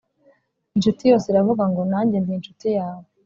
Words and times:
Incuti 0.75 1.03
yose 1.11 1.25
iravuga 1.29 1.63
ngo 1.71 1.81
«Nanjye 1.91 2.17
ndi 2.19 2.31
incuti 2.35 2.67
yawe», 2.77 3.05